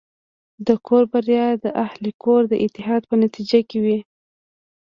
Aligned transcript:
د 0.67 0.69
کور 0.87 1.03
بریا 1.11 1.47
د 1.63 1.67
اهلِ 1.85 2.03
کور 2.23 2.41
د 2.51 2.53
اتحاد 2.65 3.01
په 3.09 3.15
نتیجه 3.23 3.59
کې 3.69 3.79
وي. 3.85 3.99